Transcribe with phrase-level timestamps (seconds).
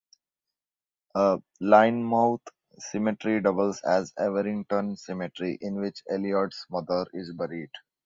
[1.61, 2.41] Lynemouth
[2.79, 7.69] Cemetery doubles as Everington Cemetery, in which Elliot's mother is buried.